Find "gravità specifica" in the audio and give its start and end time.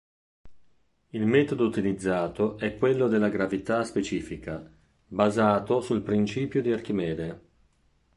3.29-4.67